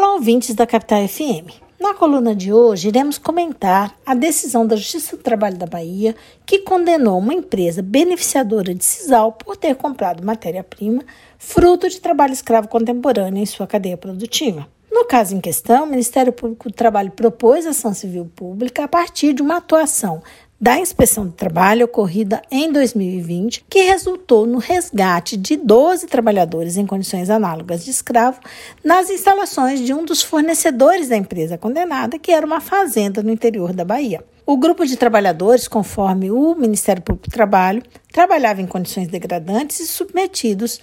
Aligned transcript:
Olá, 0.00 0.12
ouvintes 0.12 0.54
da 0.54 0.64
Capital 0.64 1.08
FM. 1.08 1.58
Na 1.80 1.92
coluna 1.92 2.32
de 2.32 2.52
hoje, 2.52 2.86
iremos 2.86 3.18
comentar 3.18 3.92
a 4.06 4.14
decisão 4.14 4.64
da 4.64 4.76
Justiça 4.76 5.16
do 5.16 5.22
Trabalho 5.24 5.58
da 5.58 5.66
Bahia 5.66 6.14
que 6.46 6.60
condenou 6.60 7.18
uma 7.18 7.34
empresa 7.34 7.82
beneficiadora 7.82 8.72
de 8.72 8.84
Cisal 8.84 9.32
por 9.32 9.56
ter 9.56 9.74
comprado 9.74 10.24
matéria-prima 10.24 11.02
fruto 11.36 11.88
de 11.88 12.00
trabalho 12.00 12.32
escravo 12.32 12.68
contemporâneo 12.68 13.42
em 13.42 13.46
sua 13.46 13.66
cadeia 13.66 13.96
produtiva. 13.96 14.68
No 14.88 15.04
caso 15.04 15.34
em 15.34 15.40
questão, 15.40 15.82
o 15.82 15.90
Ministério 15.90 16.32
Público 16.32 16.68
do 16.68 16.74
Trabalho 16.76 17.10
propôs 17.10 17.66
ação 17.66 17.92
civil 17.92 18.30
pública 18.36 18.84
a 18.84 18.88
partir 18.88 19.32
de 19.32 19.42
uma 19.42 19.56
atuação 19.56 20.22
da 20.60 20.78
Inspeção 20.78 21.26
do 21.26 21.32
Trabalho 21.32 21.84
ocorrida 21.84 22.42
em 22.50 22.72
2020, 22.72 23.64
que 23.70 23.82
resultou 23.82 24.44
no 24.44 24.58
resgate 24.58 25.36
de 25.36 25.56
12 25.56 26.06
trabalhadores 26.08 26.76
em 26.76 26.84
condições 26.84 27.30
análogas 27.30 27.84
de 27.84 27.90
escravo 27.90 28.40
nas 28.82 29.08
instalações 29.08 29.80
de 29.80 29.94
um 29.94 30.04
dos 30.04 30.22
fornecedores 30.22 31.08
da 31.08 31.16
empresa 31.16 31.56
condenada, 31.56 32.18
que 32.18 32.32
era 32.32 32.44
uma 32.44 32.60
fazenda 32.60 33.22
no 33.22 33.30
interior 33.30 33.72
da 33.72 33.84
Bahia. 33.84 34.24
O 34.44 34.56
grupo 34.56 34.84
de 34.84 34.96
trabalhadores, 34.96 35.68
conforme 35.68 36.30
o 36.30 36.54
Ministério 36.54 37.02
Público 37.02 37.28
do 37.28 37.32
Trabalho, 37.32 37.82
trabalhava 38.12 38.60
em 38.60 38.66
condições 38.66 39.06
degradantes 39.06 39.78
e 39.78 39.86
submetidos 39.86 40.80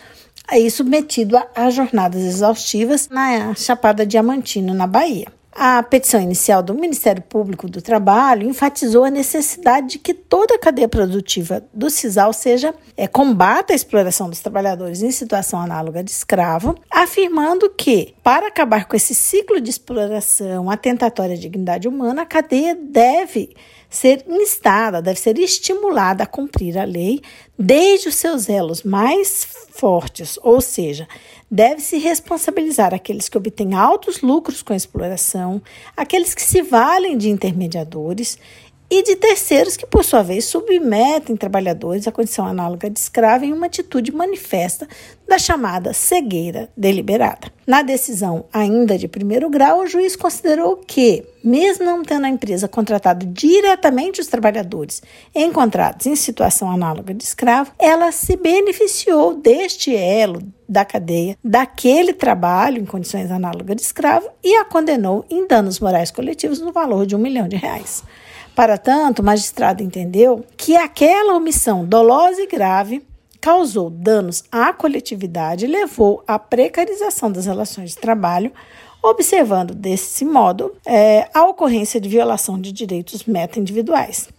submetido 0.71 1.35
a, 1.35 1.47
a 1.55 1.69
jornadas 1.69 2.21
exaustivas 2.21 3.09
na 3.09 3.55
Chapada 3.55 4.05
Diamantina, 4.05 4.73
na 4.73 4.85
Bahia. 4.85 5.27
A 5.57 5.81
petição 5.81 6.19
inicial 6.19 6.61
do 6.61 6.73
Ministério 6.73 7.23
Público 7.23 7.69
do 7.69 7.81
Trabalho 7.81 8.45
enfatizou 8.45 9.05
a 9.05 9.09
necessidade 9.09 9.87
de 9.87 9.99
que 9.99 10.13
toda 10.13 10.55
a 10.55 10.59
cadeia 10.59 10.89
produtiva 10.89 11.63
do 11.73 11.89
CISAL 11.89 12.33
seja 12.33 12.75
é, 12.97 13.07
combata 13.07 13.71
a 13.71 13.75
exploração 13.75 14.29
dos 14.29 14.41
trabalhadores 14.41 15.01
em 15.01 15.11
situação 15.11 15.61
análoga 15.61 16.03
de 16.03 16.11
escravo, 16.11 16.75
afirmando 16.91 17.69
que, 17.69 18.13
para 18.21 18.47
acabar 18.47 18.85
com 18.85 18.97
esse 18.97 19.15
ciclo 19.15 19.61
de 19.61 19.69
exploração 19.69 20.69
atentatória 20.69 21.35
à 21.35 21.39
dignidade 21.39 21.87
humana, 21.87 22.23
a 22.23 22.25
cadeia 22.25 22.75
deve 22.75 23.55
ser 23.95 24.25
instada, 24.27 25.01
deve 25.01 25.19
ser 25.19 25.37
estimulada 25.39 26.23
a 26.23 26.27
cumprir 26.27 26.77
a 26.77 26.83
lei 26.83 27.21
desde 27.57 28.09
os 28.09 28.15
seus 28.15 28.49
elos 28.49 28.83
mais 28.83 29.47
fortes, 29.71 30.37
ou 30.41 30.61
seja, 30.61 31.07
deve-se 31.49 31.97
responsabilizar 31.97 32.93
aqueles 32.93 33.29
que 33.29 33.37
obtêm 33.37 33.73
altos 33.73 34.21
lucros 34.21 34.61
com 34.61 34.73
a 34.73 34.75
exploração, 34.75 35.61
aqueles 35.95 36.33
que 36.33 36.41
se 36.41 36.61
valem 36.61 37.17
de 37.17 37.29
intermediadores 37.29 38.37
e 38.89 39.03
de 39.03 39.15
terceiros 39.15 39.75
que, 39.75 39.85
por 39.85 40.03
sua 40.03 40.21
vez, 40.21 40.45
submetem 40.45 41.35
trabalhadores 41.35 42.07
à 42.07 42.11
condição 42.11 42.45
análoga 42.45 42.89
de 42.89 42.99
escravo 42.99 43.45
em 43.45 43.51
uma 43.51 43.65
atitude 43.65 44.11
manifesta 44.11 44.87
da 45.27 45.39
chamada 45.39 45.91
cegueira 45.91 46.69
deliberada. 46.77 47.51
Na 47.65 47.81
decisão 47.81 48.45
ainda 48.53 48.97
de 48.97 49.07
primeiro 49.07 49.49
grau, 49.49 49.81
o 49.81 49.87
juiz 49.87 50.15
considerou 50.15 50.77
que, 50.77 51.25
mesmo 51.43 51.83
não 51.83 52.03
tendo 52.03 52.25
a 52.25 52.29
empresa 52.29 52.67
contratado 52.67 53.25
diretamente 53.25 54.21
os 54.21 54.27
trabalhadores 54.27 55.01
encontrados 55.33 56.05
em 56.05 56.15
situação 56.15 56.69
análoga 56.69 57.13
de 57.13 57.23
escravo, 57.23 57.71
ela 57.79 58.11
se 58.11 58.37
beneficiou 58.37 59.33
deste 59.33 59.95
elo 59.95 60.41
da 60.69 60.85
cadeia 60.85 61.37
daquele 61.43 62.13
trabalho 62.13 62.81
em 62.81 62.85
condições 62.85 63.31
análogas 63.31 63.75
de 63.75 63.81
escravo 63.81 64.29
e 64.43 64.55
a 64.57 64.65
condenou 64.65 65.25
em 65.29 65.47
danos 65.47 65.79
morais 65.79 66.11
coletivos 66.11 66.59
no 66.59 66.71
valor 66.71 67.05
de 67.05 67.15
um 67.15 67.19
milhão 67.19 67.47
de 67.47 67.55
reais. 67.55 68.03
Para 68.55 68.77
tanto, 68.77 69.21
o 69.21 69.25
magistrado 69.25 69.83
entendeu 69.83 70.45
que 70.55 70.77
aquela 70.77 71.35
omissão 71.35 71.83
dolosa 71.83 72.41
e 72.41 72.47
grave 72.47 73.05
causou 73.41 73.89
danos 73.89 74.45
à 74.49 74.71
coletividade 74.71 75.65
e 75.65 75.67
levou 75.67 76.23
à 76.25 76.39
precarização 76.39 77.29
das 77.29 77.45
relações 77.45 77.91
de 77.91 77.97
trabalho, 77.97 78.51
observando 79.03 79.75
desse 79.75 80.23
modo 80.23 80.73
é, 80.85 81.29
a 81.33 81.43
ocorrência 81.43 81.99
de 81.99 82.07
violação 82.07 82.59
de 82.59 82.71
direitos 82.71 83.25
meta-individuais. 83.25 84.29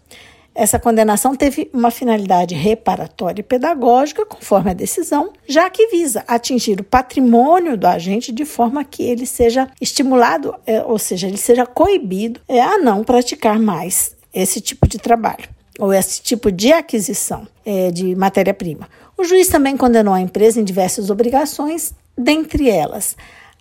Essa 0.56 0.78
condenação 0.78 1.36
teve 1.36 1.70
uma 1.70 1.90
finalidade 1.90 2.54
reparatória 2.54 3.40
e 3.40 3.44
pedagógica, 3.44 4.24
conforme 4.24 4.70
a 4.70 4.74
decisão, 4.74 5.34
já 5.46 5.68
que 5.68 5.88
visa 5.88 6.24
atingir 6.26 6.80
o 6.80 6.84
patrimônio 6.84 7.76
do 7.76 7.86
agente 7.86 8.32
de 8.32 8.46
forma 8.46 8.82
que 8.82 9.02
ele 9.02 9.26
seja 9.26 9.68
estimulado, 9.78 10.54
é, 10.66 10.82
ou 10.82 10.98
seja, 10.98 11.26
ele 11.26 11.36
seja 11.36 11.66
coibido 11.66 12.40
é, 12.48 12.58
a 12.58 12.78
não 12.78 13.04
praticar 13.04 13.58
mais 13.58 14.16
esse 14.32 14.58
tipo 14.58 14.88
de 14.88 14.98
trabalho 14.98 15.46
ou 15.78 15.92
esse 15.92 16.22
tipo 16.22 16.50
de 16.50 16.72
aquisição 16.72 17.46
é, 17.62 17.90
de 17.90 18.14
matéria-prima. 18.16 18.88
O 19.14 19.24
juiz 19.24 19.48
também 19.48 19.76
condenou 19.76 20.14
a 20.14 20.20
empresa 20.22 20.58
em 20.58 20.64
diversas 20.64 21.10
obrigações, 21.10 21.92
dentre 22.16 22.70
elas 22.70 23.14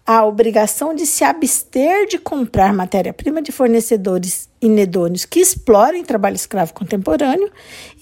a 0.05 0.23
obrigação 0.23 0.94
de 0.94 1.05
se 1.05 1.23
abster 1.23 2.05
de 2.07 2.19
comprar 2.19 2.72
matéria-prima 2.72 3.41
de 3.41 3.51
fornecedores 3.51 4.47
inedôneos 4.65 5.25
que 5.25 5.39
explorem 5.39 6.03
trabalho 6.03 6.35
escravo 6.35 6.73
contemporâneo 6.73 7.49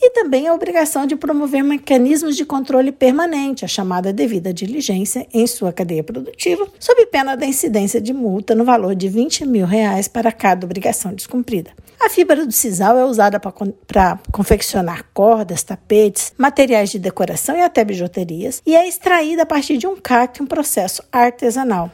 e 0.02 0.10
também 0.12 0.48
a 0.48 0.54
obrigação 0.54 1.06
de 1.06 1.16
promover 1.16 1.64
mecanismos 1.64 2.36
de 2.36 2.46
controle 2.46 2.92
permanente, 2.92 3.66
a 3.66 3.68
chamada 3.68 4.14
devida 4.14 4.54
diligência, 4.54 5.28
em 5.34 5.46
sua 5.46 5.74
cadeia 5.74 6.04
produtiva, 6.04 6.68
sob 6.80 7.06
pena 7.08 7.36
da 7.36 7.46
incidência 7.46 8.00
de 8.00 8.14
multa 8.14 8.56
no 8.56 8.64
valor 8.64 8.96
de 8.96 9.08
20 9.10 9.46
mil 9.46 9.66
reais 9.66 10.08
para 10.08 10.32
cada 10.32 10.66
obrigação 10.66 11.14
descumprida. 11.14 11.72
A 12.00 12.10
fibra 12.10 12.46
do 12.46 12.52
sisal 12.52 12.98
é 12.98 13.06
usada 13.06 13.40
para 13.40 14.20
confeccionar 14.32 15.06
cordas, 15.14 15.64
tapetes, 15.64 16.34
materiais 16.38 16.90
de 16.90 17.00
decoração 17.00 17.56
e 17.56 17.62
até 17.62 17.84
bijuterias 17.84 18.62
e 18.66 18.76
é 18.76 18.88
extraída 18.88 19.44
a 19.44 19.46
partir 19.46 19.78
de 19.78 19.88
um 19.88 19.96
cacto, 19.96 20.44
um 20.44 20.48
processo 20.48 21.04
artesanal. 21.12 21.90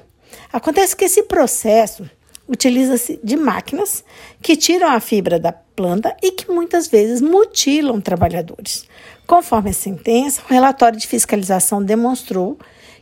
Acontece 0.51 0.95
que 0.95 1.05
esse 1.05 1.23
processo 1.23 2.09
utiliza-se 2.49 3.19
de 3.23 3.37
máquinas 3.37 4.03
que 4.41 4.57
tiram 4.57 4.89
a 4.89 4.99
fibra 4.99 5.39
da 5.39 5.53
planta 5.53 6.17
e 6.21 6.31
que 6.31 6.51
muitas 6.51 6.87
vezes 6.87 7.21
mutilam 7.21 8.01
trabalhadores. 8.01 8.85
Conforme 9.27 9.69
a 9.69 9.73
sentença, 9.73 10.41
o 10.41 10.51
relatório 10.51 10.97
de 10.97 11.07
fiscalização 11.07 11.81
demonstrou 11.83 12.57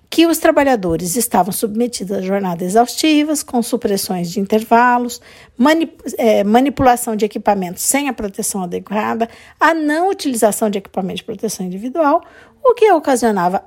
que 0.09 0.25
os 0.25 0.37
trabalhadores 0.37 1.15
estavam 1.15 1.51
submetidos 1.51 2.17
a 2.17 2.21
jornadas 2.21 2.69
exaustivas, 2.69 3.43
com 3.43 3.61
supressões 3.61 4.31
de 4.31 4.39
intervalos, 4.39 5.21
é, 6.17 6.43
manipulação 6.43 7.15
de 7.15 7.25
equipamentos 7.25 7.83
sem 7.83 8.07
a 8.07 8.13
proteção 8.13 8.63
adequada, 8.63 9.29
a 9.59 9.73
não 9.73 10.09
utilização 10.09 10.69
de 10.69 10.77
equipamento 10.77 11.17
de 11.17 11.23
proteção 11.23 11.65
individual, 11.65 12.23
o 12.63 12.73
que 12.73 12.91
ocasionava 12.91 13.63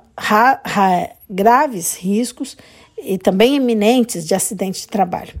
graves 1.29 1.95
riscos 1.95 2.57
e 3.03 3.17
também 3.17 3.55
iminentes 3.55 4.25
de 4.25 4.35
acidente 4.35 4.81
de 4.81 4.87
trabalho. 4.87 5.33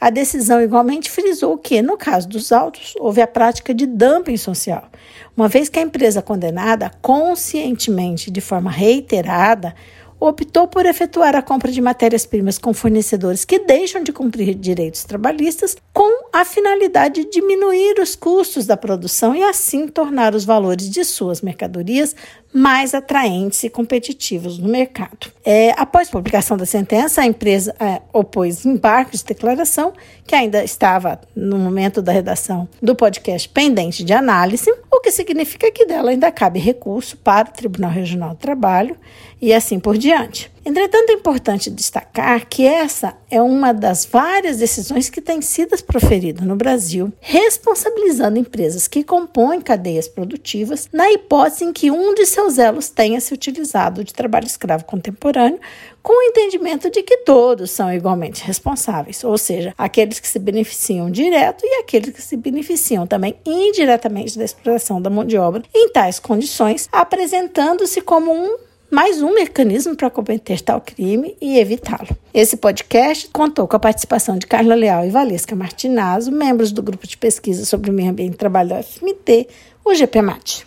A 0.00 0.10
decisão 0.10 0.60
igualmente 0.60 1.10
frisou 1.10 1.56
que, 1.56 1.80
no 1.80 1.96
caso 1.96 2.28
dos 2.28 2.52
autos, 2.52 2.94
houve 3.00 3.22
a 3.22 3.26
prática 3.26 3.72
de 3.72 3.86
dumping 3.86 4.36
social, 4.36 4.90
uma 5.34 5.48
vez 5.48 5.68
que 5.68 5.78
a 5.78 5.82
empresa 5.82 6.20
condenada, 6.20 6.90
conscientemente, 7.00 8.30
de 8.30 8.40
forma 8.40 8.70
reiterada, 8.70 9.74
optou 10.18 10.66
por 10.66 10.86
efetuar 10.86 11.36
a 11.36 11.42
compra 11.42 11.70
de 11.70 11.80
matérias-primas 11.80 12.58
com 12.58 12.72
fornecedores 12.72 13.44
que 13.44 13.58
deixam 13.58 14.02
de 14.02 14.12
cumprir 14.12 14.54
direitos 14.54 15.04
trabalhistas 15.04 15.76
com 15.92 16.28
a 16.32 16.44
finalidade 16.44 17.24
de 17.24 17.30
diminuir 17.30 18.00
os 18.00 18.16
custos 18.16 18.66
da 18.66 18.76
produção 18.76 19.34
e 19.34 19.42
assim 19.42 19.88
tornar 19.88 20.34
os 20.34 20.44
valores 20.44 20.88
de 20.88 21.04
suas 21.04 21.42
mercadorias 21.42 22.16
mais 22.56 22.94
atraentes 22.94 23.62
e 23.64 23.68
competitivos 23.68 24.58
no 24.58 24.66
mercado. 24.66 25.30
É, 25.44 25.74
após 25.76 26.08
publicação 26.08 26.56
da 26.56 26.64
sentença, 26.64 27.20
a 27.20 27.26
empresa 27.26 27.76
é, 27.78 28.00
opôs 28.14 28.64
embarque 28.64 29.14
de 29.14 29.24
declaração, 29.24 29.92
que 30.26 30.34
ainda 30.34 30.64
estava 30.64 31.20
no 31.36 31.58
momento 31.58 32.00
da 32.00 32.12
redação 32.12 32.66
do 32.80 32.96
podcast 32.96 33.46
pendente 33.50 34.02
de 34.02 34.14
análise, 34.14 34.72
o 34.90 35.00
que 35.00 35.12
significa 35.12 35.70
que 35.70 35.84
dela 35.84 36.10
ainda 36.10 36.32
cabe 36.32 36.58
recurso 36.58 37.18
para 37.18 37.50
o 37.50 37.52
Tribunal 37.52 37.90
Regional 37.90 38.30
do 38.30 38.36
Trabalho 38.36 38.96
e 39.40 39.52
assim 39.52 39.78
por 39.78 39.98
diante. 39.98 40.50
Entretanto, 40.64 41.10
é 41.10 41.12
importante 41.12 41.70
destacar 41.70 42.48
que 42.48 42.66
essa 42.66 43.14
é 43.30 43.40
uma 43.40 43.72
das 43.72 44.04
várias 44.04 44.56
decisões 44.56 45.08
que 45.08 45.20
têm 45.20 45.40
sido 45.40 45.80
proferidas 45.84 46.44
no 46.44 46.56
Brasil, 46.56 47.12
responsabilizando 47.20 48.38
empresas 48.38 48.88
que 48.88 49.04
compõem 49.04 49.60
cadeias 49.60 50.08
produtivas 50.08 50.88
na 50.92 51.08
hipótese 51.12 51.64
em 51.64 51.72
que 51.72 51.88
um 51.88 52.14
de 52.14 52.26
seus 52.46 52.58
elos 52.58 52.88
tenha 52.88 53.20
se 53.20 53.34
utilizado 53.34 54.04
de 54.04 54.14
trabalho 54.14 54.46
escravo 54.46 54.84
contemporâneo, 54.84 55.58
com 56.00 56.12
o 56.12 56.22
entendimento 56.28 56.88
de 56.88 57.02
que 57.02 57.18
todos 57.18 57.72
são 57.72 57.92
igualmente 57.92 58.44
responsáveis, 58.44 59.24
ou 59.24 59.36
seja, 59.36 59.74
aqueles 59.76 60.20
que 60.20 60.28
se 60.28 60.38
beneficiam 60.38 61.10
direto 61.10 61.64
e 61.64 61.80
aqueles 61.80 62.14
que 62.14 62.22
se 62.22 62.36
beneficiam 62.36 63.04
também 63.06 63.36
indiretamente 63.44 64.38
da 64.38 64.44
exploração 64.44 65.02
da 65.02 65.10
mão 65.10 65.24
de 65.24 65.36
obra 65.36 65.64
em 65.74 65.88
tais 65.88 66.20
condições, 66.20 66.88
apresentando-se 66.92 68.00
como 68.00 68.32
um 68.32 68.56
mais 68.88 69.20
um 69.20 69.34
mecanismo 69.34 69.96
para 69.96 70.08
cometer 70.08 70.60
tal 70.60 70.80
crime 70.80 71.36
e 71.40 71.58
evitá-lo. 71.58 72.16
Esse 72.32 72.56
podcast 72.56 73.28
contou 73.32 73.66
com 73.66 73.74
a 73.74 73.80
participação 73.80 74.38
de 74.38 74.46
Carla 74.46 74.76
Leal 74.76 75.04
e 75.04 75.10
Valesca 75.10 75.56
Martinazzo, 75.56 76.30
membros 76.30 76.70
do 76.70 76.80
grupo 76.80 77.08
de 77.08 77.16
pesquisa 77.16 77.64
sobre 77.64 77.90
o 77.90 77.92
meio 77.92 78.10
ambiente 78.10 78.34
e 78.34 78.38
trabalho 78.38 78.68
da 78.68 78.82
FMT, 78.84 79.48
o 79.84 79.92
GPMAT. 79.92 80.64